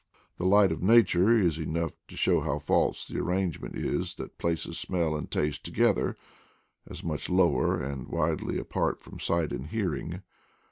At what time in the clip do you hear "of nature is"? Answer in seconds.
0.71-1.59